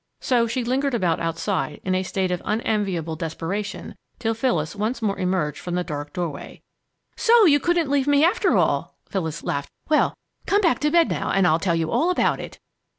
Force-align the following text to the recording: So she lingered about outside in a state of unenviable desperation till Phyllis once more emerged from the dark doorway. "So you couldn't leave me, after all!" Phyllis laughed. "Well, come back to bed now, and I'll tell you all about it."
So 0.19 0.47
she 0.47 0.63
lingered 0.63 0.95
about 0.95 1.19
outside 1.19 1.79
in 1.83 1.93
a 1.93 2.01
state 2.01 2.31
of 2.31 2.41
unenviable 2.43 3.15
desperation 3.15 3.93
till 4.17 4.33
Phyllis 4.33 4.75
once 4.75 4.99
more 4.99 5.19
emerged 5.19 5.59
from 5.59 5.75
the 5.75 5.83
dark 5.83 6.11
doorway. 6.11 6.63
"So 7.15 7.45
you 7.45 7.59
couldn't 7.59 7.87
leave 7.91 8.07
me, 8.07 8.25
after 8.25 8.57
all!" 8.57 8.95
Phyllis 9.07 9.43
laughed. 9.43 9.69
"Well, 9.89 10.15
come 10.47 10.61
back 10.61 10.79
to 10.79 10.89
bed 10.89 11.07
now, 11.07 11.29
and 11.29 11.45
I'll 11.45 11.59
tell 11.59 11.75
you 11.75 11.91
all 11.91 12.09
about 12.09 12.39
it." 12.39 12.57